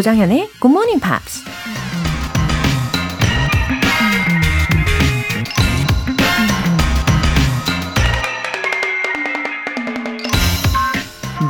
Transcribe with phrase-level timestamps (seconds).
[0.00, 1.44] 조장현의 Good Morning Pops.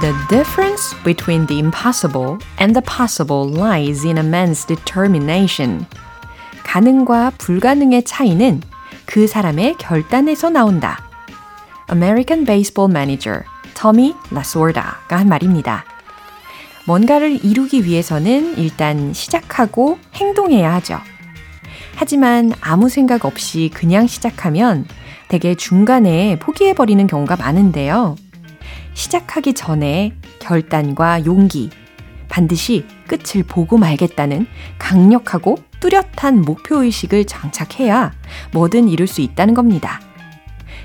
[0.01, 5.87] The difference between the impossible and the possible lies in a man's determination.
[6.65, 8.63] 가능과 불가능의 차이는
[9.11, 11.03] 그 사람의 결단에서 나온다.
[11.91, 13.43] American Baseball Manager
[13.75, 15.85] Tommy Lasorda가 한 말입니다.
[16.87, 21.01] 뭔가를 이루기 위해서는 일단 시작하고 행동해야 하죠.
[21.97, 24.87] 하지만 아무 생각 없이 그냥 시작하면
[25.29, 28.15] 대개 중간에 포기해버리는 경우가 많은데요.
[28.95, 31.71] 시작하기 전에 결단과 용기,
[32.29, 34.47] 반드시 끝을 보고 말겠다는
[34.79, 38.13] 강력하고 뚜렷한 목표의식을 장착해야
[38.53, 40.01] 뭐든 이룰 수 있다는 겁니다.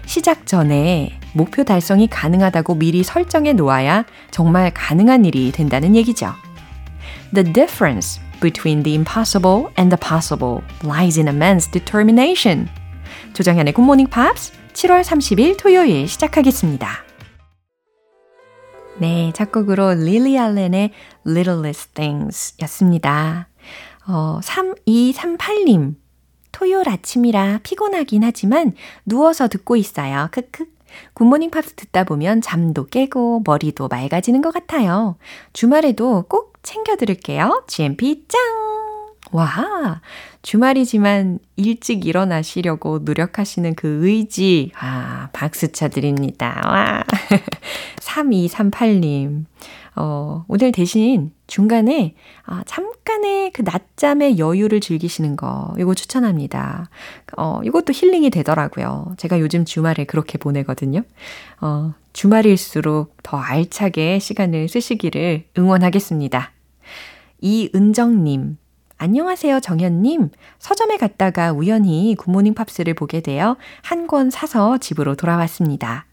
[0.05, 6.33] 시작 전에 목표 달성이 가능하다고 미리 설정해 놓아야 정말 가능한 일이 된다는 얘기죠.
[7.33, 12.69] The difference between the impossible and the possible lies in a man's determination.
[13.33, 17.03] 조정현의 Morning Pops 7월 30일 토요일 시작하겠습니다.
[18.97, 20.91] 네, 작곡으로 릴리 알렌의
[21.27, 23.49] Littlest Things 였습니다.
[24.07, 25.95] 어, 3238님.
[26.51, 28.73] 토요일 아침이라 피곤하긴 하지만
[29.05, 30.29] 누워서 듣고 있어요.
[30.31, 30.65] 크크.
[31.13, 35.17] 굿모닝 팝스 듣다 보면 잠도 깨고 머리도 맑아지는 것 같아요.
[35.51, 37.65] 주말에도 꼭 챙겨 들을게요.
[37.67, 38.39] GMP 짱!
[39.31, 40.01] 와,
[40.43, 46.61] 주말이지만 일찍 일어나시려고 노력하시는 그 의지, 아, 박수 쳐드립니다.
[46.65, 47.03] 와.
[47.99, 49.45] 3238님.
[49.95, 52.15] 어, 오늘 대신 중간에
[52.45, 56.89] 아, 잠깐의 그 낮잠의 여유를 즐기시는 거 이거 추천합니다.
[57.37, 59.13] 어, 이것도 힐링이 되더라고요.
[59.17, 61.03] 제가 요즘 주말에 그렇게 보내거든요.
[61.61, 66.51] 어, 주말일수록 더 알차게 시간을 쓰시기를 응원하겠습니다.
[67.41, 68.57] 이은정님,
[68.97, 70.29] 안녕하세요, 정현님.
[70.57, 76.05] 서점에 갔다가 우연히 굿모닝 팝스를 보게 되어 한 권 사서 집으로 돌아왔습니다.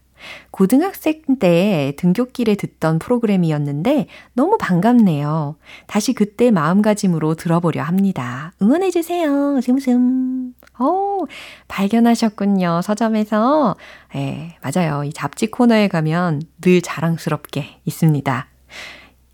[0.51, 5.55] 고등학생 때 등굣길에 듣던 프로그램이었는데 너무 반갑네요.
[5.87, 8.53] 다시 그때 마음가짐으로 들어보려 합니다.
[8.61, 9.61] 응원해주세요.
[9.61, 10.53] 슴슴.
[10.79, 11.27] 오,
[11.67, 12.81] 발견하셨군요.
[12.81, 13.75] 서점에서.
[14.15, 15.03] 예, 맞아요.
[15.03, 18.47] 이 잡지 코너에 가면 늘 자랑스럽게 있습니다.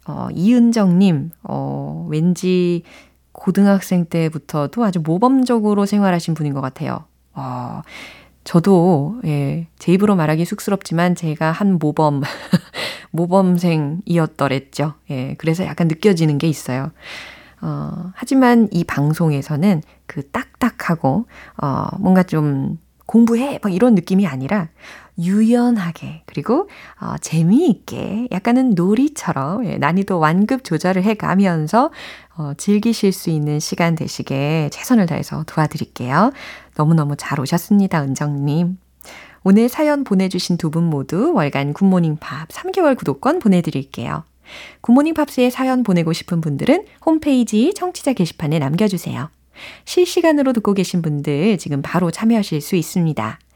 [0.07, 2.83] 어, 이은정님, 어, 왠지
[3.31, 7.05] 고등학생 때부터도 아주 모범적으로 생활하신 분인 것 같아요.
[7.33, 7.81] 어,
[8.49, 12.23] 저도, 예, 제 입으로 말하기 쑥스럽지만 제가 한 모범,
[13.11, 14.95] 모범생이었더랬죠.
[15.11, 16.89] 예, 그래서 약간 느껴지는 게 있어요.
[17.61, 21.27] 어, 하지만 이 방송에서는 그 딱딱하고,
[21.61, 23.59] 어, 뭔가 좀 공부해!
[23.61, 24.69] 막 이런 느낌이 아니라
[25.19, 26.69] 유연하게, 그리고
[27.01, 31.91] 어, 재미있게, 약간은 놀이처럼 예, 난이도 완급 조절을 해 가면서
[32.37, 36.31] 어, 즐기실 수 있는 시간 되시게 최선을 다해서 도와드릴게요.
[36.77, 38.77] 너무너무 잘 오셨습니다, 은정님.
[39.43, 44.23] 오늘 사연 보내주신 두 분 모두 월간 굿모닝 팝 3개월 구독권 보내드릴게요.
[44.81, 49.29] 굿모닝 팝스에 사연 보내고 싶은 분들은 홈페이지 청취자 게시판에 남겨주세요.
[49.85, 53.39] 실시간으로 듣고 계신 분들 지금 바로 참여하실 수 있습니다.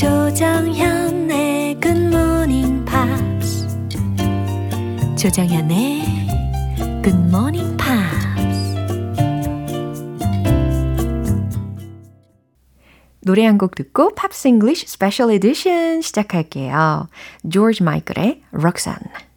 [0.00, 3.68] 조정현의 Good Morning Pops.
[5.18, 6.06] 조정현의
[7.04, 8.74] Good Morning Pops.
[13.20, 17.08] 노래 한 곡 듣고 Pops English Special Edition 시작할게요.
[17.52, 19.29] 조지 마이클의 Roxanne.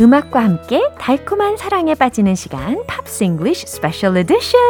[0.00, 4.60] 음악과 함께 달콤한 사랑에 빠지는 시간 Pops English Special Edition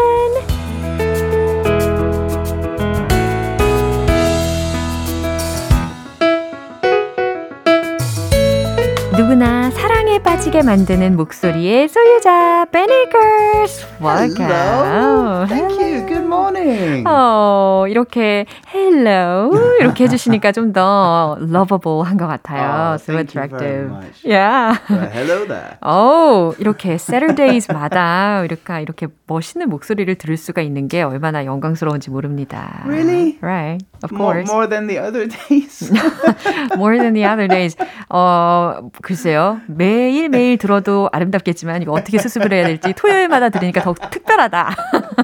[10.47, 12.67] 빠지게 만드는 목소리의 소유자,
[13.11, 13.85] Girls.
[14.01, 14.47] Welcome.
[14.49, 15.47] Hello.
[15.47, 16.07] Thank you.
[16.07, 17.05] Good morning.
[17.09, 19.51] 어, 이렇게 hello
[19.81, 22.93] 이렇게 해주시니까 좀 더 lovable한 것 같아요.
[22.93, 23.91] Oh, so attractive.
[24.25, 24.79] Yeah.
[24.89, 25.79] Uh, hello there.
[25.85, 32.83] 오, 이렇게 Saturdays마다 이렇게 이렇게 멋있는 목소리를 들을 수가 있는 게 얼마나 영광스러운지 모릅니다.
[32.87, 33.39] Really?
[33.41, 33.85] Right.
[34.05, 34.53] Of More, course.
[34.53, 35.91] more than the other days.
[36.77, 37.77] More than the other days.
[38.09, 39.61] 어, 글쎄요.
[39.67, 44.77] 매일매일 들어도 아름답겠지만 이거 어떻게 수습을 해야 될지 토요일마다 들으니까 더욱 특별하다.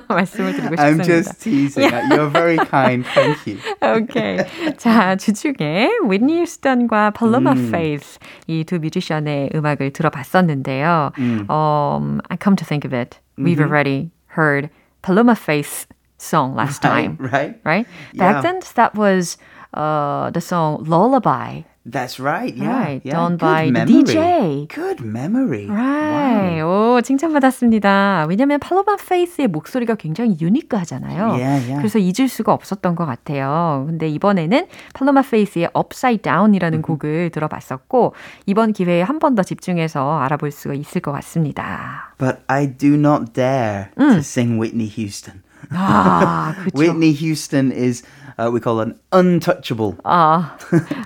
[0.09, 1.05] 말씀을 드리고 싶습니다.
[1.05, 1.93] I'm just teasing.
[2.11, 3.07] You're very kind.
[3.15, 4.01] Thank you.
[4.03, 4.39] 오케이.
[4.79, 11.13] 자, 주중에 Whitney Houston과 Paloma Faith 이두 뮤지션의 음악을 들어봤었는데요.
[11.49, 14.71] Um, I come to think of it, we've already heard
[15.03, 15.87] Paloma Faith's
[16.19, 17.61] song last time, Right?
[17.65, 17.87] right?
[18.15, 18.41] Back Yeah.
[18.43, 19.37] then, that was
[19.75, 22.55] uh, the song Lullaby, That's right.
[22.55, 22.71] Yeah.
[22.71, 23.03] right?
[23.05, 23.13] yeah.
[23.13, 24.05] Done by memory.
[24.05, 24.69] DJ.
[24.69, 25.67] Good memory.
[25.67, 26.63] Right.
[26.63, 28.27] 오, 칭찬받았습니다.
[28.29, 31.33] 왜냐면 팔로마 페이스의 목소리가 굉장히 유니크하잖아요.
[31.33, 31.77] Yeah, yeah.
[31.79, 33.85] 그래서 잊을 수가 없었던 것 같아요.
[33.89, 38.15] 근데 이번에는 팔로마 페이스의 Upside Down이라는 곡을 들어봤었고
[38.47, 42.15] 이번 기회에 한 번 더 집중해서 알아볼 수가 있을 것 같습니다.
[42.19, 45.43] But I do not dare to sing Whitney Houston.
[45.72, 46.78] 아, 그쵸.
[46.78, 48.04] Whitney Houston is
[48.40, 49.98] uh, we call an untouchable.
[50.04, 50.58] 아,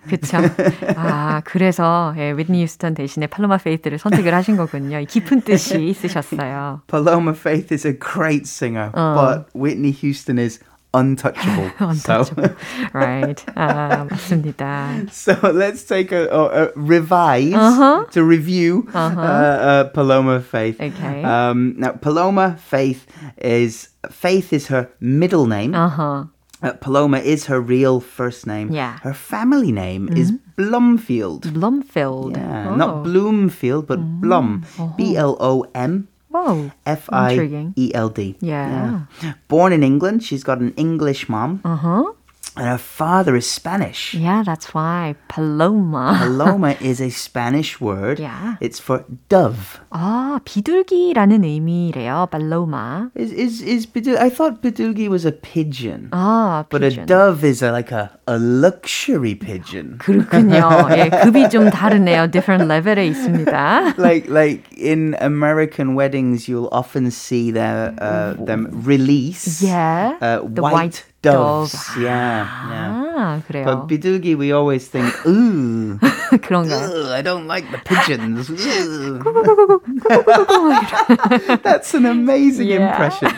[0.07, 0.37] 그쵸.
[0.95, 4.99] 아, 그래서 예, 위트니 휴스턴 대신에 팔로마 페이스를 선택을 하신 거군요.
[4.99, 6.81] 이 깊은 뜻이 있으셨어요.
[6.87, 10.59] Paloma Faith is a great singer, but Whitney Houston is
[10.95, 11.71] untouchable.
[11.79, 12.49] untouchable.
[12.93, 13.43] right.
[13.55, 15.09] 아, 맞습니다.
[15.11, 18.05] So, so let's take a, a, a revise Uh-huh.
[18.11, 20.79] to review uh, uh, Paloma Faith.
[20.81, 21.23] Okay.
[21.23, 23.05] Um, now, Paloma Faith
[23.37, 25.73] is Faith is her middle name.
[25.75, 26.25] Uh-huh.
[26.61, 28.69] Uh, Paloma is her real first name.
[28.71, 28.99] Yeah.
[29.01, 31.41] Her family name is Blumfield.
[31.57, 32.37] Blumfield.
[32.37, 32.75] Yeah, Oh.
[32.75, 34.63] not Bloomfield, but Blum.
[34.97, 36.70] B L O M Whoa.
[36.84, 37.72] F I.
[37.76, 38.36] E L D.
[38.40, 39.06] Yeah.
[39.48, 42.12] Born in England, she's got an English mom, Uh-huh.
[42.57, 44.13] and her father is Spanish.
[44.13, 45.15] Yeah, that's why.
[45.29, 46.17] Paloma.
[46.19, 48.19] Paloma is a Spanish word.
[48.19, 48.55] Yeah.
[48.59, 49.79] It's for dove.
[49.89, 52.27] 아, 비둘기라는 의미래요.
[52.29, 53.09] Paloma.
[53.15, 57.03] Is is is Bidul- I thought Bidulgi was a pigeon, 아, but pigeon.
[57.03, 59.97] a dove is a, like a a luxury pigeon.
[59.99, 60.89] 그렇군요.
[60.91, 62.27] 예, 급이 좀 다르네요.
[62.31, 63.95] different level에 있습니다.
[63.97, 70.17] like like in American weddings, you'll often see their uh, them release Yeah.
[70.19, 71.71] uh, the white, white doves.
[71.73, 72.01] dove.
[72.03, 72.97] Yeah, yeah.
[73.17, 73.65] 아, 그래요.
[73.65, 75.99] But Bidulgi, we always think, ooh,
[76.41, 76.89] 그런가요?
[76.89, 78.49] ugh, I don't like the pigeons.
[78.49, 79.21] Ugh.
[81.63, 82.89] That's an amazing Yeah.
[82.91, 83.31] impression.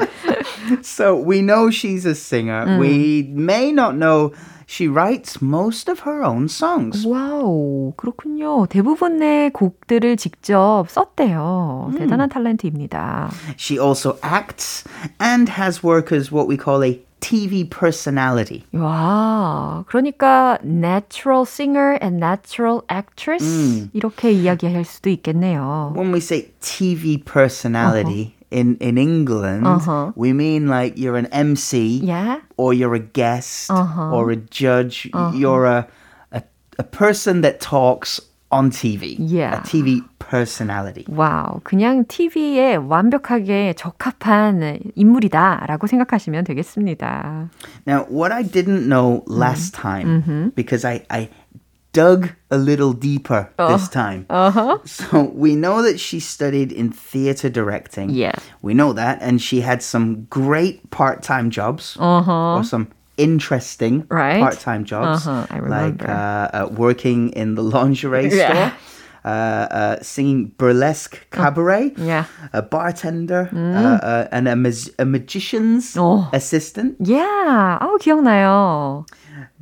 [0.83, 2.77] so we know she's a singer.
[2.79, 4.33] We may not know
[4.65, 7.05] she writes most of her own songs.
[7.05, 8.67] 와우, 그렇군요.
[8.67, 11.91] 대부분의 곡들을 직접 썼대요.
[11.97, 13.31] 대단한 탤런트입니다.
[13.57, 14.83] She also acts
[15.21, 18.63] and has work as what we call a TV personality.
[18.73, 25.93] 와, 그러니까 natural singer and natural actress 이렇게 이야기할 수도 있겠네요.
[25.95, 30.11] When we say TV personality in, in England, Uh-huh.
[30.15, 32.39] we mean like you're an MC Yeah.
[32.55, 34.13] or you're a guest Uh-huh.
[34.15, 35.09] or a judge.
[35.33, 35.87] You're a,
[36.31, 36.43] a,
[36.79, 39.15] a person that talks on TV.
[39.19, 39.59] Yeah.
[39.59, 40.01] A TV
[40.31, 41.05] personality.
[41.09, 47.49] 와우, 그냥 TV에 완벽하게 적합한 인물이다라고 생각하시면 되겠습니다.
[47.85, 49.39] Now, what I didn't know Mm-hmm.
[49.39, 51.29] last time, because I, I
[51.93, 53.69] dug a little deeper Oh.
[53.69, 54.25] this time.
[54.29, 54.77] Uh-huh.
[54.85, 58.09] So we know that she studied in theater directing.
[58.11, 58.33] Yeah.
[58.61, 59.17] We know that.
[59.21, 64.15] And she had some great part time jobs or some interesting Uh-huh.
[64.15, 64.39] Right.
[64.39, 65.25] part time jobs.
[65.25, 66.05] Uh-huh, I Like remember.
[66.11, 68.51] uh, uh, working in the lingerie Yeah.
[68.53, 68.71] store.
[69.25, 72.25] Uh, uh, singing burlesque cabaret, Yeah.
[72.53, 76.29] a bartender, uh, uh, and a, mag- a magician's Oh.
[76.31, 76.95] assistant.
[77.03, 77.77] Yeah.
[77.81, 79.05] 아우, 기억나요.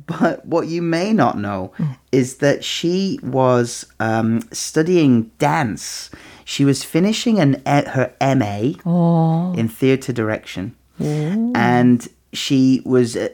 [0.06, 1.72] But what you may not know
[2.12, 6.10] is that she was um, studying dance.
[6.44, 9.58] She was finishing an e- her MA 어.
[9.58, 13.30] in theatre direction, and she was uh,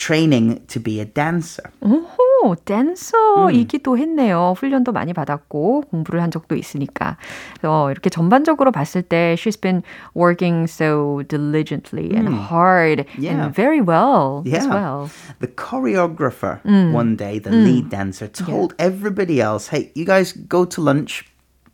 [0.00, 1.70] training to be a dancer.
[1.80, 4.54] 오호, 댄서이기도 했네요.
[4.56, 7.16] 훈련도 많이 받았고 공부를 한 적도 있으니까.
[7.62, 9.82] 어, 이렇게 전반적으로 봤을 때 she's been
[10.16, 13.34] working so diligently and hard Yeah.
[13.40, 14.68] and very well as Yeah.
[14.68, 15.10] well.
[15.40, 16.60] The choreographer
[16.92, 21.24] one day, the lead dancer, told everybody else, "Hey, you guys go to lunch.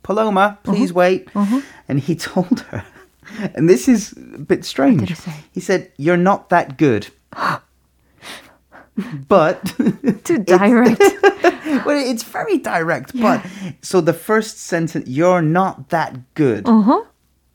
[0.02, 1.28] Paloma, please wait."
[1.88, 2.82] And he told her,
[3.54, 4.98] and this is a bit strange.
[5.00, 5.32] did he say?
[5.54, 7.08] He said, "You're not that good."
[9.28, 9.64] but
[10.24, 11.00] Too direct.
[11.86, 13.18] well, it's very direct.
[13.18, 13.44] But
[13.80, 17.02] so the first sentence, you're not that good, uh-huh.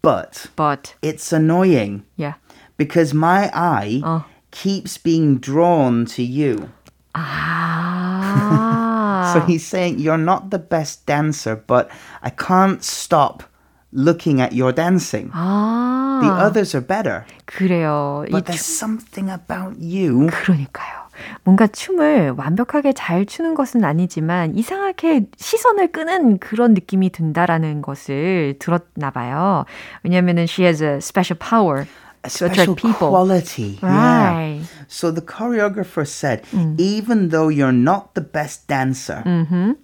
[0.01, 2.33] but But it's annoying yeah.
[2.77, 4.25] because my eye 어.
[4.51, 6.69] keeps being drawn to you.
[7.13, 9.33] 아.
[9.33, 11.89] So he's saying you're not the best dancer, but
[12.23, 13.43] I can't stop
[13.91, 15.29] looking at your dancing.
[15.33, 16.21] 아.
[16.21, 18.25] The others are better, 그래요.
[18.27, 20.29] 이 but there's something about you.
[20.31, 21.00] 그러니까요.
[21.44, 29.10] 뭔가 춤을 완벽하게 잘 추는 것은 아니지만 이상하게 시선을 끄는 그런 느낌이 든다라는 것을 들었나
[29.10, 29.64] 봐요.
[30.02, 31.86] 왜냐면은 she has a special power
[32.24, 33.10] A special people.
[33.10, 33.80] quality.
[33.82, 34.60] Right.
[34.62, 34.66] Yeah.
[34.86, 36.42] So the choreographer said,
[36.78, 39.24] even though you're not the best dancer,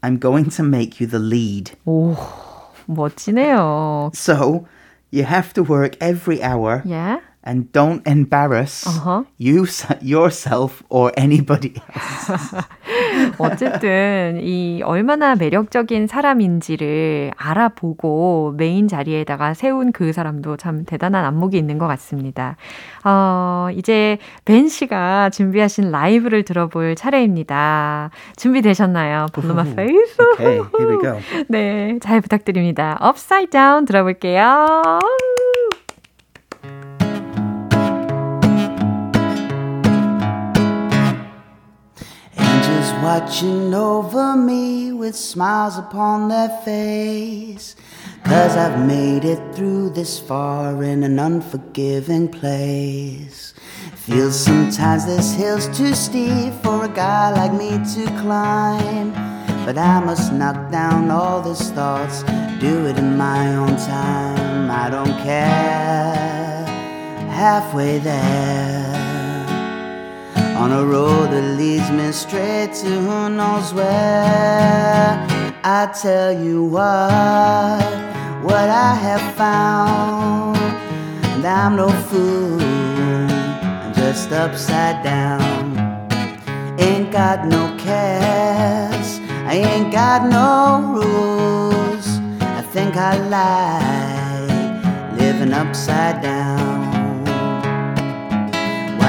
[0.05, 1.73] I'm going to make you the lead.
[1.85, 2.15] 오,
[2.87, 4.11] 멋지네요.
[4.15, 4.67] So
[5.11, 7.19] you have to work every hour Yeah.
[7.49, 9.25] And don't embarrass Uh-huh.
[9.39, 9.65] you,
[10.03, 12.61] yourself or anybody else.
[13.39, 21.79] 어쨌든 이 얼마나 매력적인 사람인지를 알아보고 메인 자리에다가 세운 그 사람도 참 대단한 안목이 있는
[21.79, 22.57] 것 같습니다.
[23.05, 28.11] 어, 이제 벤 씨가 준비하신 라이브를 들어볼 차례입니다.
[28.37, 29.27] 준비되셨나요?
[29.33, 30.17] 팔로마 페이스?
[30.35, 31.19] Okay, here we go.
[31.49, 32.99] 네, 잘 부탁드립니다.
[33.03, 34.67] Upside Down 들어볼게요.
[43.03, 47.77] Watching over me with smiles upon their face.
[48.25, 53.55] Cause I've made it through this far in an unforgiving place.
[53.95, 59.13] Feels sometimes this hill's too steep for a guy like me to climb.
[59.65, 62.23] But I must knock down all these thoughts,
[62.61, 64.71] do it in my own time.
[64.71, 66.65] I don't care.
[67.29, 68.88] Halfway there
[70.59, 75.15] on a road that leads me straight to who knows where.
[75.63, 77.81] I tell you what,
[78.43, 85.79] what I have found, and I'm no fool, I'm just upside down.
[86.81, 92.07] Ain't got no cares, I ain't got no rules.
[92.41, 96.78] I think I like living upside down.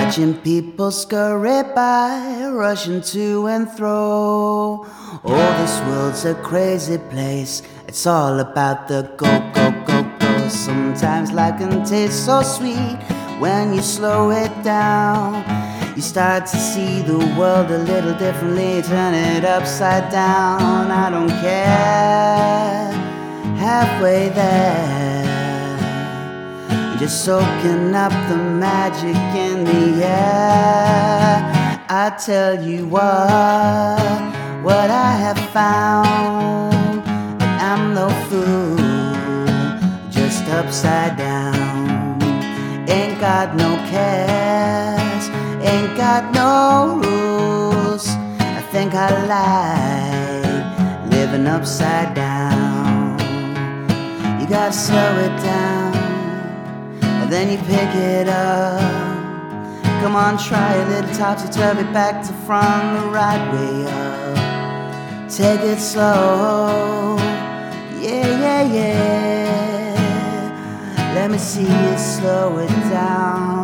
[0.10, 4.84] Watching people scurry by, rushing to and fro.
[5.24, 7.62] Oh, this world's a crazy place.
[7.88, 10.48] It's all about the go, go, go, go.
[10.50, 12.98] Sometimes life can taste so sweet
[13.38, 15.46] when you slow it down.
[15.96, 20.90] You start to see the world a little differently, turn it upside down.
[20.90, 22.92] I don't care,
[23.62, 24.99] halfway there.
[27.00, 31.80] Just soaking up the magic in the air.
[31.88, 34.20] I tell you what,
[34.62, 37.02] what I have found.
[37.42, 38.76] I'm no fool,
[40.12, 42.22] just upside down.
[42.90, 45.30] Ain't got no cares,
[45.64, 48.10] ain't got no rules.
[48.42, 53.18] I think I like living upside down.
[54.42, 55.99] You gotta slow it down
[57.32, 58.82] then you pick it up.
[60.02, 65.30] Come on, try a little topsy turvy back to front, the right way up.
[65.30, 67.18] Take it slow,
[68.00, 70.00] yeah, yeah, yeah.
[71.16, 73.59] Let me see you slow it down.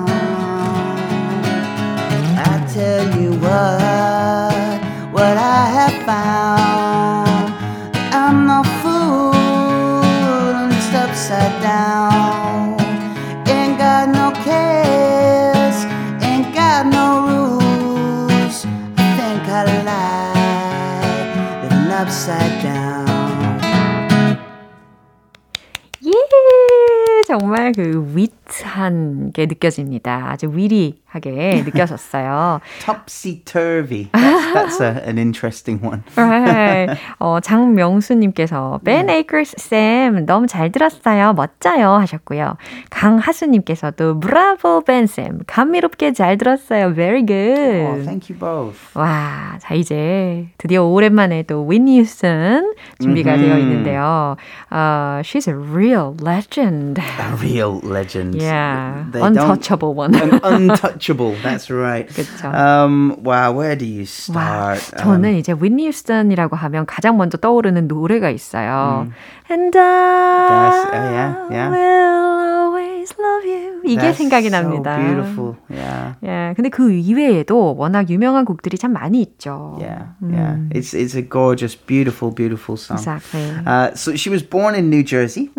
[29.36, 30.32] 게 느껴집니다.
[30.32, 32.62] 아주 위리하게 느껴졌어요.
[32.86, 34.08] Topsy turvy.
[34.14, 36.04] That's, that's a, an interesting one.
[36.16, 36.98] right.
[37.20, 41.34] 어, 장명수님께서 Ben Akers 쌤 너무 잘 들었어요.
[41.34, 42.56] 멋져요 하셨고요.
[42.90, 46.94] 강하수님께서도 브라보 Ben 쌤 감미롭게 잘 들었어요.
[46.96, 48.06] Very Oh, good.
[48.06, 48.78] thank you both.
[48.94, 54.38] 와, 자 이제 드디어 오랜만에 또 윈니 휴슨 준비가 되어 있는데요.
[54.72, 57.02] 어, she's a real legend.
[57.02, 58.38] A real legend.
[58.42, 60.14] Yeah, They untouchable one.
[60.16, 61.36] An untouchable.
[61.42, 62.08] That's right.
[62.08, 62.48] 그쵸.
[62.54, 64.04] Um, wow, where do you
[64.34, 64.98] 와, start?
[64.98, 69.08] 저는 이제 윈니 휴스턴이라고 하면 가장 먼저 떠오르는 노래가 있어요.
[69.50, 71.70] And I Yes, oh, yeah, yeah.
[71.70, 73.82] will always love you.
[73.86, 74.98] 이게 That's 생각이 so 납니다.
[74.98, 75.56] beautiful.
[75.70, 76.16] Yeah.
[76.24, 79.78] 예, 근데 그 이외에도 워낙 유명한 곡들이 참 많이 있죠.
[79.80, 80.58] Yeah, yeah.
[80.72, 82.98] It's it's a gorgeous, beautiful, beautiful song.
[82.98, 83.46] Exactly.
[83.66, 85.52] Uh, so she was born in New Jersey.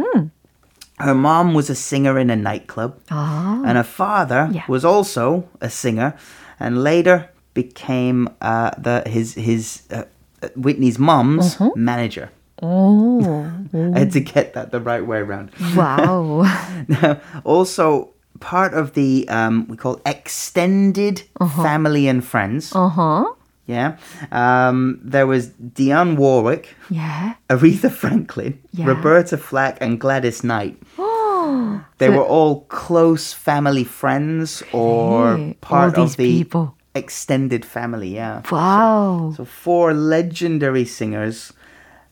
[0.98, 3.62] her mom was a singer in a nightclub, oh.
[3.66, 4.64] and her father yeah.
[4.68, 6.16] was also a singer,
[6.58, 10.04] and later became uh, the his his uh,
[10.42, 11.70] uh Whitney's mom's uh-huh.
[11.76, 12.30] manager.
[12.62, 13.20] Oh,
[13.94, 15.50] I had to get that the right way around.
[15.76, 16.42] Wow.
[16.88, 21.62] now, also part of the um, we call extended uh-huh.
[21.62, 22.72] family and friends.
[22.74, 23.32] Uh huh
[23.67, 23.95] Yeah,
[24.31, 27.35] um, there was Dionne Warwick, 예.
[27.49, 28.87] Aretha Franklin, Yeah.
[28.87, 30.75] Roberta Flack, and Gladys Knight.
[30.97, 36.43] 어, They So- were all close family friends or Hey, part all of these the
[36.43, 36.75] people.
[36.95, 38.09] extended family.
[38.15, 38.41] Yeah.
[38.49, 39.35] 와우.
[39.37, 41.53] So four legendary singers,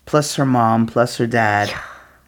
[0.06, 1.70] plus her mom, plus her dad.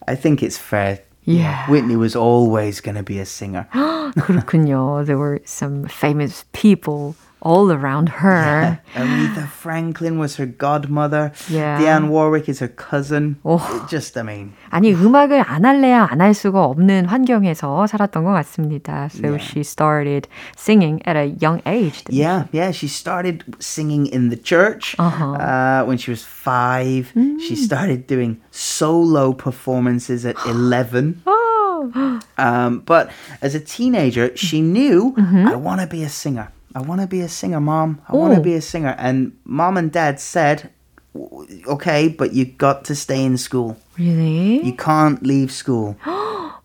[0.08, 1.00] I think it's fair.
[1.24, 1.66] Yeah.
[1.70, 3.68] Whitney was always going to be a singer.
[4.18, 5.06] 그렇군요.
[5.06, 8.80] There were some famous people all around her.
[8.94, 11.32] Aretha Franklin was her godmother.
[11.50, 11.80] Yeah.
[11.82, 13.38] Dionne Warwick is her cousin.
[13.44, 13.58] Oh.
[13.82, 18.32] It just, I mean, 아니 음악을 안 할래야 안 할 수가 없는 환경에서 살았던 것
[18.46, 19.10] 같습니다.
[19.10, 19.38] So Yeah.
[19.42, 22.04] she started singing at a young age.
[22.10, 22.70] Yeah, yeah.
[22.70, 27.10] She started singing in the church uh when she was five.
[27.42, 31.24] She started doing solo performances at 11.
[31.26, 32.20] Oh.
[32.38, 33.10] Um, but
[33.42, 36.50] as a teenager, she knew, I want to be a singer.
[36.77, 38.01] I want to be a singer, mom.
[38.07, 38.37] I want Oh.
[38.37, 38.95] to be a singer.
[39.01, 40.69] And mom and dad said,
[41.17, 43.77] "W- okay, but you got to stay in school.
[43.99, 44.61] Really?
[44.61, 45.95] You can't leave school.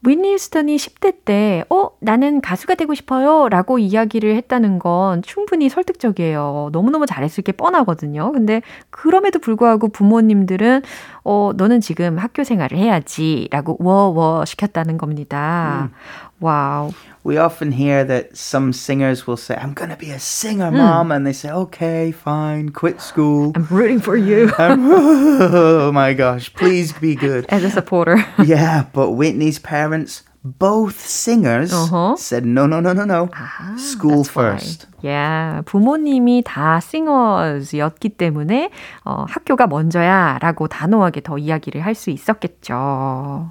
[0.03, 3.48] 위니 휴스턴이 10대 때, 어, 나는 가수가 되고 싶어요.
[3.50, 6.70] 라고 이야기를 했다는 건 충분히 설득적이에요.
[6.74, 8.32] 너무너무 잘했을 게 뻔하거든요.
[8.32, 10.82] 근데 그럼에도 불구하고 부모님들은,
[11.24, 13.48] 어, 너는 지금 학교 생활을 해야지.
[13.51, 15.38] 라고 워워 시켰다는 겁니다.
[15.38, 15.89] 와
[16.40, 16.93] 우.
[17.25, 21.11] We often hear that some singers will say, I'm going to be a singer, mom.
[21.11, 23.50] And they say, okay, fine, quit school.
[23.57, 27.47] I'm rooting for you oh my gosh, please be good.
[27.49, 28.25] as a supporter.
[28.45, 32.14] Yeah, but Whitney's parents, both singers, Uh-huh.
[32.16, 33.28] said, no, no, no, no, no.
[33.76, 34.57] School That's why.
[34.57, 34.87] first.
[35.02, 38.71] Yeah, 부모님이 다 싱어즈였기 때문에
[39.05, 43.51] 어, 학교가 먼저야라고 단호하게 더 이야기를 할 수 있었겠죠.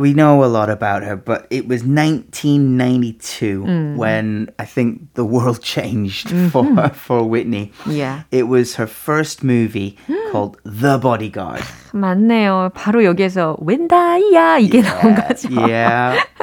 [0.00, 5.62] We know a lot about her, but it was 1992 when I think the world
[5.62, 7.72] changed for for Whitney.
[7.86, 8.22] Yeah.
[8.30, 9.96] It was her first movie
[10.32, 11.62] called The Bodyguard.
[11.94, 12.70] 맞네요.
[12.74, 15.48] 바로 여기에서 웬다이야 이게 나온 거죠.
[15.66, 16.22] yeah.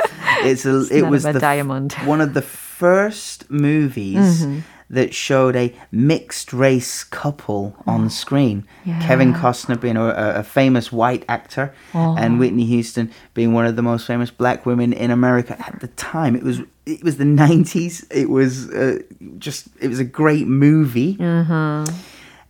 [0.43, 1.93] It's a, it not was about the, diamond.
[2.05, 4.47] one of the first movies
[4.90, 8.66] that showed a mixed race couple on oh, screen.
[9.00, 12.16] Kevin Costner being a, a famous white actor oh.
[12.18, 15.88] and Whitney Houston being one of the most famous black women in America at the
[15.88, 16.34] time.
[16.34, 18.06] It was it was the 90s.
[18.10, 19.00] It was uh,
[19.36, 21.18] just it was a great movie.
[21.20, 21.84] Uh-huh.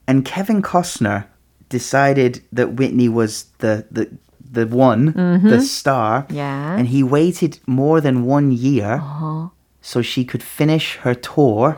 [0.06, 1.26] And Kevin Costner
[1.68, 4.16] decided that Whitney was the the
[4.50, 5.60] the one, the mm-hmm.
[5.60, 6.26] star.
[6.30, 6.76] Yeah.
[6.76, 9.48] And he waited more than one year uh-huh
[9.87, 11.75] so she could finish her tour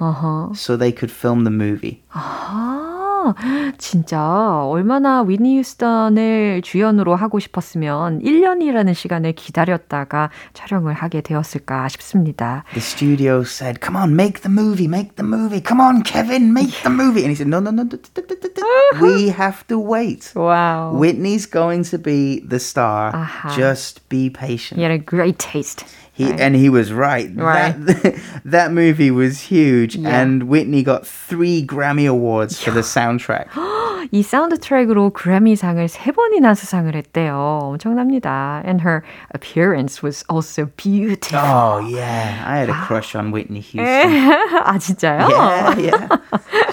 [0.54, 2.04] so they could film the movie.
[2.13, 3.34] 아,
[3.80, 4.22] 진짜
[4.65, 12.63] 얼마나 위니 휴스턴을 주연으로 하고 싶었으면 1년이라는 시간을 기다렸다가 촬영을 하게 되었을까 싶습니다.
[12.74, 15.63] The studio said, "Come on, make the movie, make the movie.
[15.65, 17.84] Come on, Kevin, make the movie." And he said, "No, no, no.
[17.89, 18.62] d- d- d- d- d-
[19.02, 20.32] We have to wait.
[20.36, 20.94] 와우.
[20.94, 23.10] Whitney's going to be the star.
[23.15, 23.50] Aha.
[23.58, 25.86] Just be patient." He had a great taste.
[26.12, 26.40] He Right.
[26.40, 27.31] and he was right.
[27.35, 27.73] Right.
[27.73, 30.20] That, that movie was huge, Yeah.
[30.20, 33.49] and Whitney got three Grammy awards for the soundtrack.
[34.12, 37.60] 이 사운드 트랙으로 그래미상을 세 번이나 수상을 했대요.
[37.63, 38.62] 엄청납니다.
[38.65, 39.02] And her
[39.34, 41.39] appearance was also beautiful.
[41.39, 44.32] oh yeah, I had a crush on Whitney Houston.
[44.63, 45.28] 아 진짜요?
[45.30, 46.08] yeah, yeah,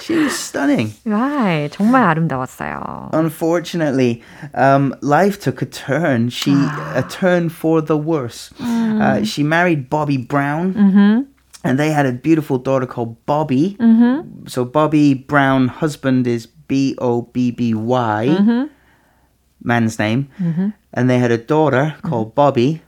[0.01, 0.93] she was stunning.
[1.05, 1.69] Right.
[1.71, 3.09] 정말 아름다웠어요.
[3.13, 4.21] Unfortunately,
[4.53, 6.29] um, life took a turn.
[6.29, 6.53] She
[6.95, 8.51] a turn for the worse.
[8.59, 11.27] Uh, she married Bobby Brown.
[11.65, 13.77] And they had a beautiful daughter called Bobby.
[14.47, 18.67] So Bobby Brown, husband is B O B B Y,
[19.63, 20.27] man's name.
[20.93, 22.81] And they had a daughter called Bobby,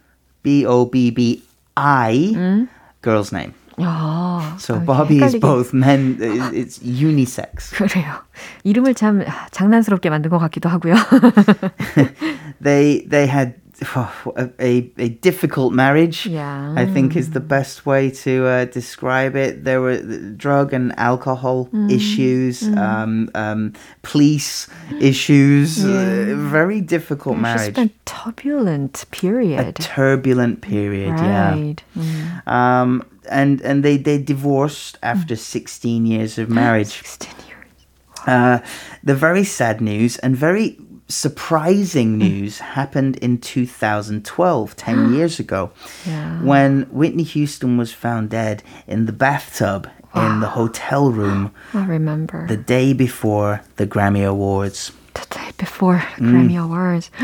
[0.43, 1.43] B O B B
[1.77, 2.67] I,
[3.01, 3.53] girl's name.
[3.77, 5.39] 아, So 아, Bobby is 헷갈리게.
[5.41, 6.15] both men.
[6.53, 7.75] It's unisex.
[7.75, 8.23] 그래요.
[8.63, 10.95] 이름을 참 아, 장난스럽게 만든 것 같기도 하고요.
[12.62, 13.55] they they had
[13.96, 16.26] a, a difficult marriage.
[16.26, 16.74] Yeah.
[16.76, 19.64] I think is the best way to uh, describe it.
[19.64, 19.98] There were
[20.36, 21.90] drug and alcohol Mm.
[21.90, 24.66] issues, um, um, police
[25.00, 25.84] issues.
[25.84, 27.74] Uh, very difficult She's marriage.
[27.74, 29.68] been turbulent period.
[29.68, 31.18] A turbulent period.
[31.18, 31.56] Yeah.
[31.96, 32.46] Mm.
[32.48, 36.88] Um, and and they they divorced after 16 years of marriage.
[36.88, 38.26] 16 years.
[38.26, 38.58] Uh,
[39.04, 40.76] the very sad news and very
[41.11, 45.70] surprising news happened in 2012, 10 years ago,
[46.07, 46.40] Yeah.
[46.42, 52.46] when Whitney Houston was found dead in the bathtub in the hotel room I remember.
[52.49, 54.90] the day before the Grammy Awards.
[55.14, 56.31] the day before Mm.
[56.33, 57.11] Grammy Awards.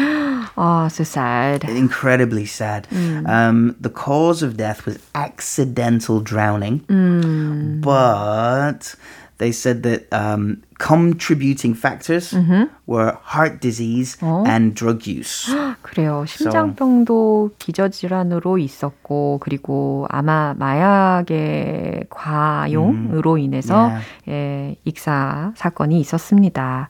[0.56, 1.64] oh, so sad.
[1.64, 2.86] Incredibly sad.
[3.26, 6.84] Um, the cause of death was accidental drowning,
[7.80, 8.94] but
[9.38, 12.34] they said that um, contributing factors
[12.86, 15.46] were heart disease and drug use.
[15.82, 16.24] 그래요.
[16.26, 23.90] 심장병도 기저질환으로 있었고, 그리고 아마 마약의 과용으로 인해서
[24.28, 26.88] 예, 익사 사건이 있었습니다.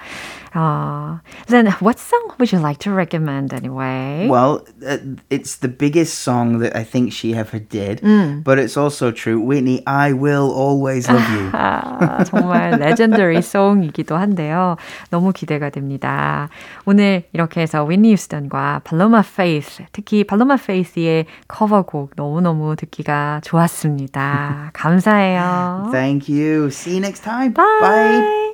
[0.56, 4.26] Uh, then what song would you like to recommend anyway?
[4.26, 4.96] Well, uh,
[5.28, 8.00] it's the biggest song that I think she ever did,
[8.42, 9.38] but it's also true.
[9.38, 11.50] Whitney, I will always love you.
[11.52, 14.76] 아, 정말 legendary 송이기도 한데요.
[15.10, 16.48] 너무 기대가 됩니다.
[16.86, 24.70] 오늘 이렇게 해서 휘트니 휴스턴과 팔로마 페이스, 특히 팔로마 페이스의 커버곡 너무너무 듣기가 좋았습니다.
[24.72, 25.90] 감사해요.
[25.92, 26.68] Thank you.
[26.68, 27.52] See you next time.
[27.52, 28.45] Bye.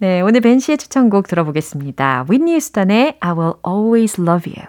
[0.00, 2.26] 네, 오늘 벤 씨의 추천곡 들어보겠습니다.
[2.30, 4.68] 휘트니 휴스턴의 I Will Always Love You.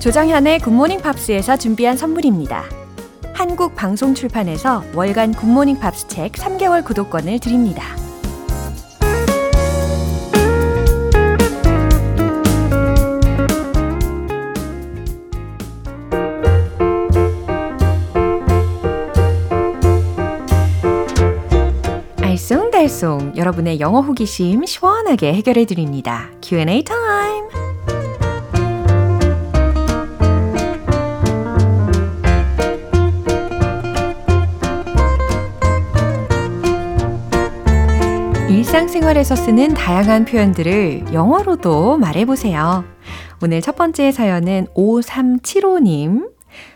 [0.00, 2.64] 조정현의 굿모닝 팝스에서 준비한 선물입니다.
[3.34, 7.84] 한국 방송 출판에서 월간 굿모닝 팝스 책 3개월 구독권을 드립니다.
[22.80, 26.30] 알쏭달쏭 여러분의 영어 호기심 시원하게 해결해 드립니다.
[26.40, 27.44] Q&A 타임.
[38.48, 42.84] 일상생활에서 쓰는 다양한 표현들을 영어로도 말해 보세요.
[43.42, 46.30] 오늘 첫 번째 사연은 5375님.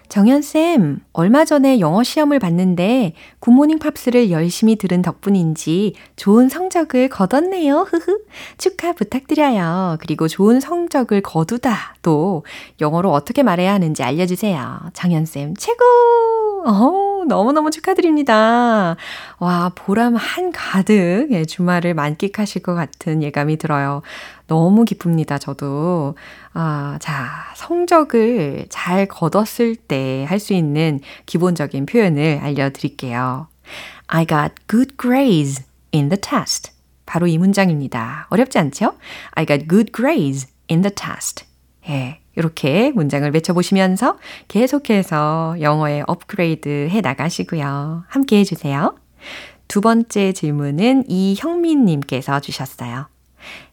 [0.08, 7.88] 정연쌤, 얼마 전에 영어 시험을 봤는데 굿모닝 팝스를 열심히 들은 덕분인지 좋은 성적을 거뒀네요.
[7.90, 8.20] 흐흐.
[8.58, 9.96] 축하 부탁드려요.
[10.00, 11.96] 그리고 좋은 성적을 거두다.
[12.02, 12.44] 또
[12.80, 14.90] 영어로 어떻게 말해야 하는지 알려주세요.
[14.92, 15.82] 정연쌤, 최고!
[16.66, 18.96] 어우, 너무너무 축하드립니다.
[19.38, 24.02] 와, 보람 한 가득 예, 주말을 만끽하실 것 같은 예감이 들어요.
[24.46, 26.16] 너무 기쁩니다, 저도.
[26.52, 33.48] 아, 자, 성적을 잘 거뒀을 때 할 수 있는 기본적인 표현을 알려드릴게요.
[34.08, 35.62] I got good grades
[35.94, 36.72] in the test.
[37.06, 38.26] 바로 이 문장입니다.
[38.30, 38.94] 어렵지 않죠?
[39.32, 41.44] I got good grades in the test.
[41.88, 44.18] 예, 이렇게 문장을 외쳐보시면서
[44.48, 48.04] 계속해서 영어에 업그레이드 해 나가시고요.
[48.08, 48.94] 함께 해주세요.
[49.68, 53.06] 두 번째 질문은 이형민님께서 주셨어요.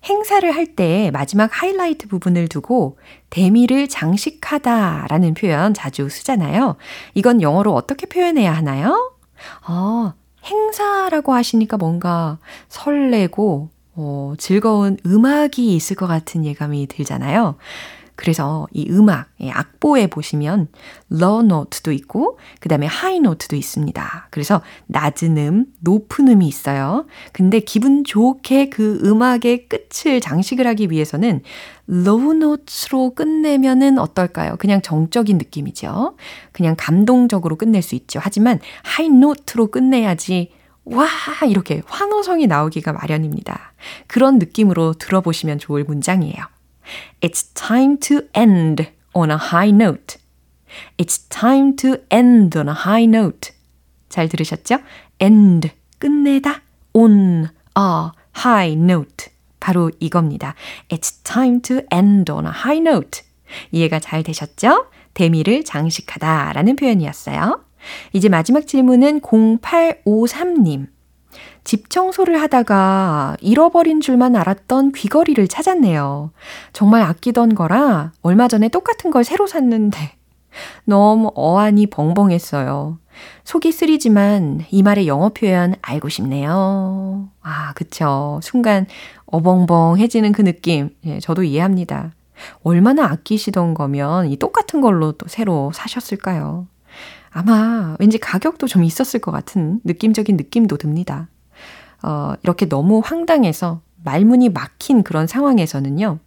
[0.06, 2.98] 행사를 할 때 마지막 하이라이트 부분을 두고
[3.30, 6.76] 대미를 장식하다 라는 표현 자주 쓰잖아요.
[7.14, 9.14] 이건 영어로 어떻게 표현해야 하나요?
[9.68, 10.14] 어,
[10.46, 12.38] 행사라고 하시니까 뭔가
[12.70, 17.56] 설레고 어, 즐거운 음악이 있을 것 같은 예감이 들잖아요.
[18.16, 20.68] 그래서 이 음악, 예, 악보에 보시면
[21.12, 24.28] low note도 있고 그 다음에 high note도 있습니다.
[24.30, 27.06] 그래서 낮은 음, 높은 음이 있어요.
[27.34, 31.42] 근데 기분 좋게 그 음악의 끝을 장식을 하기 위해서는
[31.90, 34.56] low note로 끝내면은 어떨까요?
[34.58, 36.16] 그냥 정적인 느낌이죠.
[36.52, 38.20] 그냥 감동적으로 끝낼 수 있죠.
[38.22, 40.52] 하지만 high note로 끝내야지
[40.84, 41.08] 와!
[41.48, 43.74] 이렇게 환호성이 나오기가 마련입니다.
[44.08, 46.44] 그런 느낌으로 들어보시면 좋을 문장이에요.
[47.22, 50.18] It's time to end on a high note.
[50.98, 53.54] It's time to end on a high note.
[54.10, 54.80] 잘 들으셨죠?
[55.20, 56.62] end, 끝내다,
[56.94, 59.32] on a high note.
[59.60, 60.56] 바로 이겁니다.
[60.90, 63.22] It's time to end on a high note.
[63.72, 64.88] 이해가 잘 되셨죠?
[65.14, 67.64] 대미를 장식하다 라는 표현이었어요.
[68.14, 70.88] 이제 마지막 질문은 0853님.
[71.64, 76.32] 집 청소를 하다가 잃어버린 줄만 알았던 귀걸이를 찾았네요.
[76.74, 80.14] 정말 아끼던 거라 얼마 전에 똑같은 걸 새로 샀는데
[80.86, 82.98] 너무 어안이 벙벙했어요.
[83.44, 87.30] 속이 쓰리지만 이 말의 영어 표현 알고 싶네요.
[87.42, 88.40] 아, 그쵸.
[88.42, 88.88] 순간
[89.26, 90.90] 어벙벙해지는 그 느낌.
[91.06, 92.12] 예, 저도 이해합니다.
[92.64, 96.68] 얼마나 아끼시던 거면 이 똑같은 걸로 또 새로 사셨을까요?
[97.30, 101.30] 아마 왠지 가격도 좀 있었을 것 같은 느낌적인 느낌도 듭니다.
[102.04, 106.20] 어, 이렇게 너무 황당해서 말문이 막힌 그런 상황에서는요,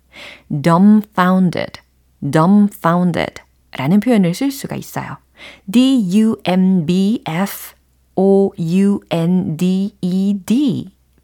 [0.49, 1.81] dumbfounded,
[2.21, 5.17] dumbfounded 라는 표현을 쓸 수가 있어요.
[5.71, 6.45] D-U-M-B-F-O-U-N-D-E-D.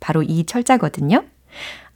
[0.01, 1.25] 바로 이 철자거든요.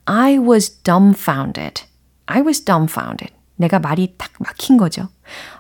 [0.04, 1.84] I was dumbfounded.
[2.26, 3.32] I was dumbfounded.
[3.56, 5.08] 내가 말이 딱 막힌 거죠.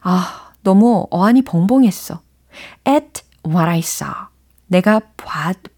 [0.02, 2.20] 아, 너무 어안이 벙벙했어.
[2.86, 4.28] At what I saw.
[4.66, 5.00] 내가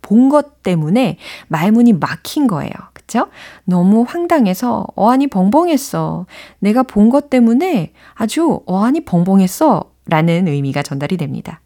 [0.07, 2.73] 본 것 때문에 말문이 막힌 거예요.
[2.93, 3.29] 그쵸?
[3.65, 6.27] 너무 황당해서 어안이 벙벙했어.
[6.61, 9.85] 내가 본 것 때문에 아주 어안이 벙벙했어.
[10.09, 11.61] 라는 의미가 전달이 됩니다.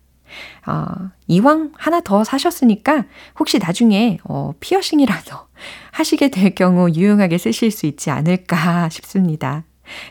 [0.66, 0.84] 어,
[1.26, 3.04] 이왕 하나 더 사셨으니까
[3.38, 5.36] 혹시 나중에 어, 피어싱이라도
[5.92, 9.64] 하시게 될 경우 유용하게 쓰실 수 있지 않을까 싶습니다.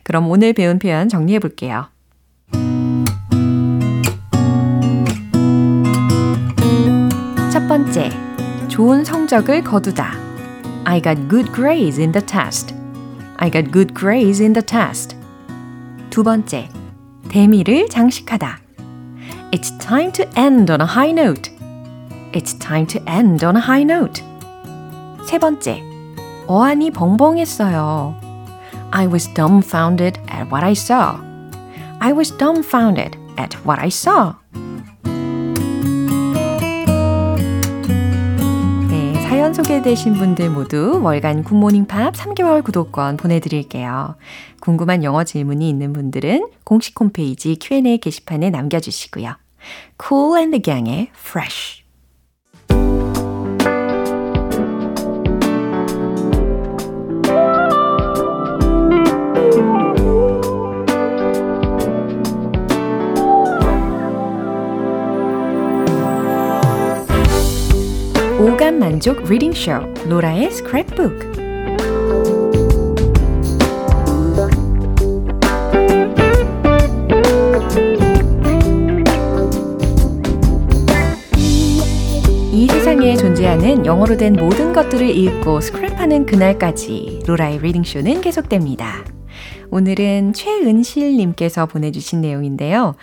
[0.04, 1.88] 그럼 오늘 배운 표현 정리해 볼게요.
[8.79, 10.12] 좋은 성적을 거두다.
[10.85, 12.75] I got good grades in the test.
[13.37, 15.17] I got good grades in the test.
[16.11, 16.69] 두 번째,
[17.29, 18.59] 대미를 장식하다.
[19.53, 21.51] It's time to end on a high note.
[22.33, 24.23] It's time to end on a high note.
[25.25, 25.83] 세 번째,
[26.47, 28.14] 어안이 벙벙했어요.
[28.90, 31.17] I was dumbfounded at what I saw.
[32.01, 34.35] I was dumbfounded at what I saw.
[39.50, 44.16] 사연 소개되신 분들 모두 월간 굿모닝 팝 3개월 구독권 보내드릴게요.
[44.60, 49.34] 궁금한 영어 질문이 있는 분들은 공식 홈페이지 Q&A 게시판에 남겨주시고요.
[50.00, 51.79] Cool and the Gang의 Fresh
[68.70, 69.72] 오감 만족 reading 쇼
[70.08, 71.40] 로라의 스크랩북
[82.52, 89.04] 이 세상에 존재하는 영어로 된 모든 것들을 읽고 스크랩하는 그날까지 로라의 reading 쇼는 계속됩니다.
[89.72, 92.96] 오늘은 최은실님께서 보내주신 내용인데요.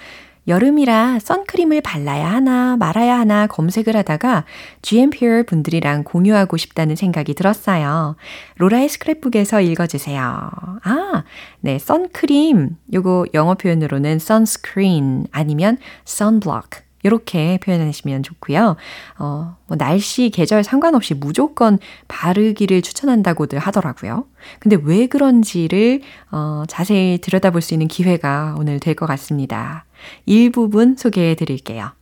[0.48, 4.44] 여름이라 선크림을 발라야 하나 말아야 하나 검색을 하다가
[4.82, 8.16] GMPR 분들이랑 공유하고 싶다는 생각이 들었어요.
[8.56, 10.20] 로라의 스크랩북에서 읽어주세요.
[10.22, 11.24] 아,
[11.60, 12.76] 네, 선크림.
[12.92, 16.85] 요거 영어 표현으로는 sunscreen 아니면 sunblock.
[17.06, 18.76] 이렇게 표현하시면 좋고요.
[19.18, 24.26] 어, 뭐 날씨, 계절 상관없이 무조건 바르기를 추천한다고들 하더라고요.
[24.58, 29.84] 근데 왜 그런지를 어, 자세히 들여다볼 수 있는 기회가 오늘 될 것 같습니다.
[30.26, 31.92] 일부분 소개해 드릴게요.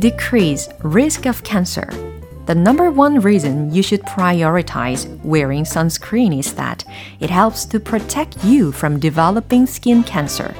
[0.00, 1.86] Decrease risk of cancer.
[2.46, 6.84] The number one reason you should prioritize wearing sunscreen is that
[7.20, 10.52] it helps to protect you from developing skin cancer.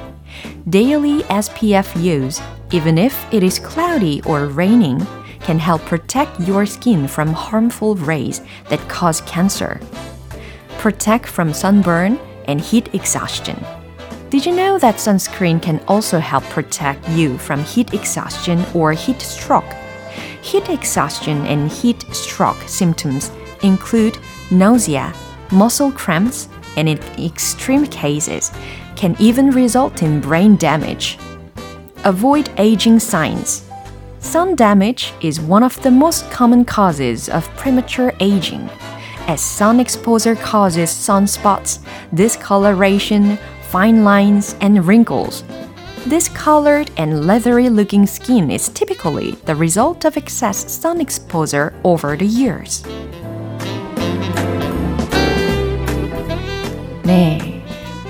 [0.69, 2.41] Daily SPF use,
[2.71, 5.05] even if it is cloudy or raining,
[5.41, 9.79] can help protect your skin from harmful rays that cause cancer.
[10.77, 13.61] Protect from sunburn and heat exhaustion.
[14.29, 19.21] Did you know that sunscreen can also help protect you from heat exhaustion or heat
[19.21, 19.71] stroke?
[20.41, 24.17] Heat exhaustion and heat stroke symptoms include
[24.49, 25.13] nausea,
[25.51, 28.51] muscle cramps, and in extreme cases,
[28.95, 31.17] can even result in brain damage.
[32.03, 33.69] Avoid aging signs.
[34.19, 38.69] Sun damage is one of the most common causes of premature aging.
[39.27, 41.79] As sun exposure causes sunspots,
[42.13, 43.37] discoloration,
[43.69, 45.43] fine lines, and wrinkles.
[46.07, 52.25] Discolored and leathery looking skin is typically the result of excess sun exposure over the
[52.25, 52.83] years.
[57.03, 57.52] 네.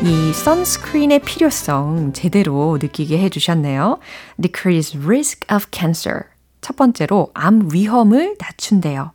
[0.05, 3.99] 이 선스크린의 필요성 제대로 느끼게 해주셨네요.
[4.41, 6.23] Decrease risk of cancer.
[6.59, 9.13] 첫 번째로 암 위험을 낮춘대요.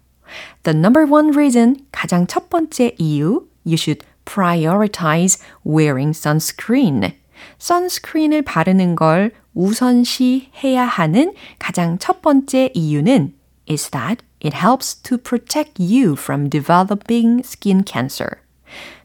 [0.63, 7.13] The number one reason, 가장 첫 번째 이유, you should prioritize wearing sunscreen.
[7.59, 13.35] 선스크린을 바르는 걸 우선시 해야 하는 가장 첫 번째 이유는
[13.69, 18.48] is that it helps to protect you from developing skin cancer.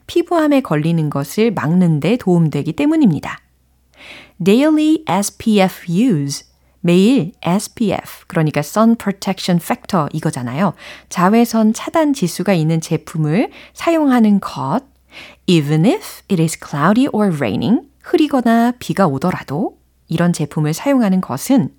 [0.06, 3.40] 피부암에 걸리는 것을 막는 데 도움되기 때문입니다.
[4.42, 6.46] daily SPF use.
[6.86, 10.74] 매일 SPF, 그러니까 Sun Protection Factor 이거잖아요.
[11.08, 14.80] 자외선 차단 지수가 있는 제품을 사용하는 것.
[15.46, 21.70] Even if it is cloudy or raining, 흐리거나 비가 오더라도 이런 제품을 사용하는 것은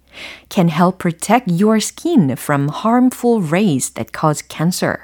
[0.49, 4.97] can help protect your skin from harmful rays that cause cancer.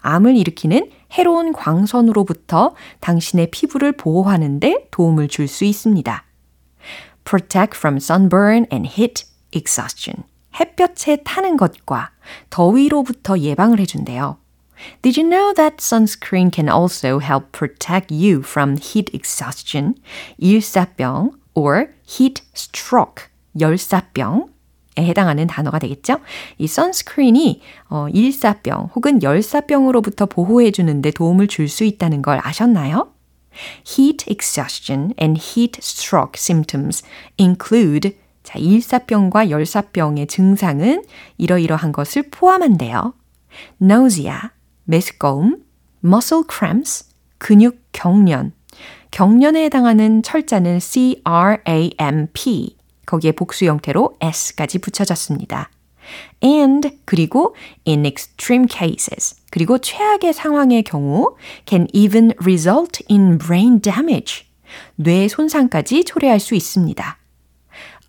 [0.00, 6.24] 암을 일으키는 해로운 광선으로부터 당신의 피부를 보호하는데 도움을 줄 수 있습니다.
[7.24, 10.24] protect from sunburn and heat exhaustion.
[10.58, 12.10] 햇볕에 타는 것과
[12.50, 14.38] 더위로부터 예방을 해준대요.
[15.02, 19.94] Did you know that sunscreen can also help protect you from heat exhaustion,
[20.38, 24.55] 일사병, or heat stroke, 열사병?
[24.98, 26.20] 에 해당하는 단어가 되겠죠?
[26.58, 33.12] 이 선스크린이 어, 일사병 혹은 열사병으로부터 보호해 주는데 도움을 줄 수 있다는 걸 아셨나요?
[33.86, 37.02] Heat exhaustion and heat stroke symptoms
[37.38, 41.04] include 자, 일사병과 열사병의 증상은
[41.36, 43.14] 이러이러한 것을 포함한대요.
[43.82, 44.36] nausea,
[44.84, 45.64] 메스꺼움,
[46.04, 47.06] muscle cramps,
[47.38, 48.52] 근육 경련.
[49.10, 52.75] 경련에 해당하는 철자는 CRAMP.
[53.06, 55.70] 거기에 복수 형태로 S까지 붙여졌습니다.
[56.42, 57.54] and 그리고
[57.86, 64.44] in extreme cases 그리고 최악의 상황의 경우 can even result in brain damage
[64.96, 67.18] 뇌 손상까지 초래할 수 있습니다.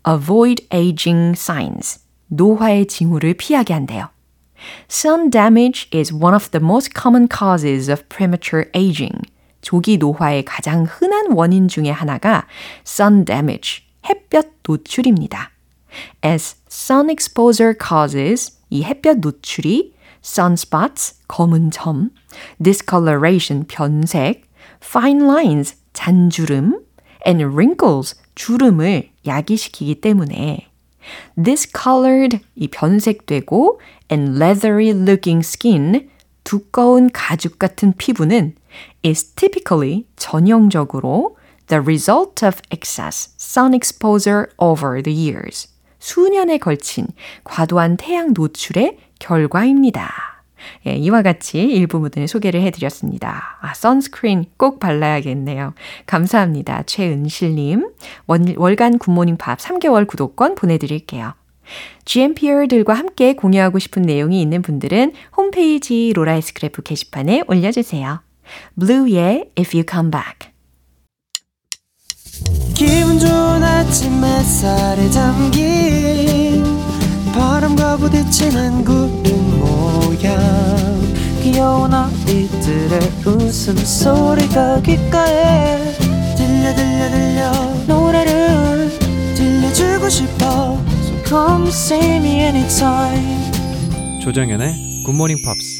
[0.08, 4.10] avoid aging signs 노화의 징후를 피하게 한대요.
[4.90, 9.22] Sun damage is one of the most common causes of premature aging.
[9.60, 12.46] 조기 노화의 가장 흔한 원인 중의 하나가
[12.86, 13.87] sun damage,
[14.28, 15.50] 햇볕 노출입니다.
[16.24, 22.10] As sun exposure causes, 이 햇볕 노출이 sunspots, 검은 점,
[22.62, 24.42] discoloration, 변색,
[24.82, 26.84] fine lines, 잔주름,
[27.26, 30.68] and wrinkles, 주름을 야기시키기 때문에
[31.42, 33.80] discolored, 이 변색되고
[34.12, 36.10] and leathery looking skin,
[36.44, 38.54] 두꺼운 가죽 같은 피부는
[39.04, 41.37] is typically 전형적으로
[41.68, 45.68] the result of excess sun exposure over the years.
[45.98, 47.06] 수년에 걸친
[47.44, 50.38] 과도한 태양 노출의 결과입니다.
[50.86, 53.58] 예, 이와 같이 일부 부분을 소개를 해드렸습니다.
[53.60, 55.74] 아, sunscreen 꼭 발라야겠네요.
[56.06, 56.82] 감사합니다.
[56.84, 57.90] 최은실님.
[58.26, 61.34] 월, 월간 굿모닝 팝스 3개월 구독권 보내드릴게요.
[62.04, 68.20] GMPer들과 함께 공유하고 싶은 내용이 있는 분들은 홈페이지 로라의 스크랩북 게시판에 올려주세요.
[68.78, 70.50] Blue의 If You Come Back
[74.48, 76.64] 햇살에 담긴
[77.34, 80.38] 바람과 부딪히는 구름 모양.
[81.42, 85.92] 귀여운 아이들의 웃음소리가 귓가에
[86.34, 87.52] 들려 들려 들려.
[87.86, 88.90] 노래를
[89.36, 90.78] 들려주고 싶어.
[91.02, 93.52] So come see me anytime.
[94.22, 95.78] 조정연의 굿모닝 팝스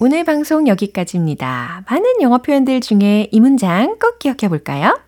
[0.00, 1.84] 오늘 방송 여기까지입니다.
[1.88, 5.05] 많은 영어 표현들 중에 이 문장 꼭 기억해 볼까요?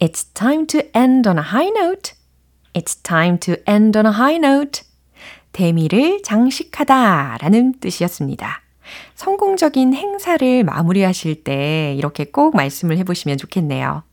[0.00, 2.14] It's time to end on a high note.
[2.72, 4.82] It's time to end on a high note.
[5.52, 8.62] 대미를 장식하다 라는 뜻이었습니다.
[9.16, 14.04] 성공적인 행사를 마무리하실 때 이렇게 꼭 말씀을 해보시면 좋겠네요.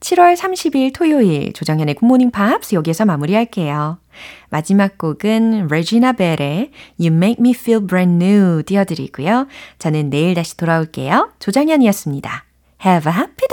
[0.00, 3.98] 7월 30일 토요일 조정현의 굿모닝 팝스 여기에서 마무리할게요.
[4.50, 9.46] 마지막 곡은 레지나 벨의 You Make Me Feel Brand New 띄워드리고요.
[9.78, 11.30] 저는 내일 다시 돌아올게요.
[11.38, 12.44] 조정현이었습니다.
[12.84, 13.46] Have a happy